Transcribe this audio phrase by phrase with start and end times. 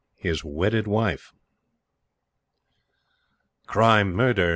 [0.15, 1.31] HIS WEDDED WIFE.
[3.67, 4.49] Cry "Murder!"